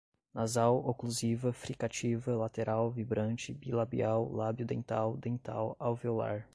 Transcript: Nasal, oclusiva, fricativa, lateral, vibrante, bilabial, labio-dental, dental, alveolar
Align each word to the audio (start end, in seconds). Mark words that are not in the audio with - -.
Nasal, 0.33 0.77
oclusiva, 0.83 1.51
fricativa, 1.53 2.35
lateral, 2.35 2.89
vibrante, 2.89 3.53
bilabial, 3.53 4.27
labio-dental, 4.33 5.15
dental, 5.17 5.75
alveolar 5.79 6.47